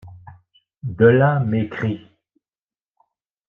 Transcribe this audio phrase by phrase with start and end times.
[0.81, 2.01] De là mes cris.